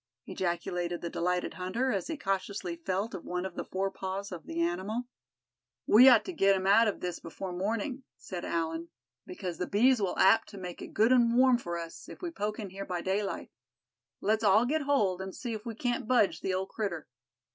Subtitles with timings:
[0.25, 4.59] ejaculated the delighted hunter, as he cautiously felt of one of the forepaws of the
[4.59, 5.03] animal.
[5.85, 8.89] "We ought to get him out of this before morning," said Allan;
[9.27, 12.19] "because the bees will be apt to make it good and warm for us, if
[12.23, 13.51] we poke in here by daylight.
[14.21, 17.07] Let's all get hold, and see if we can't budge the old critter."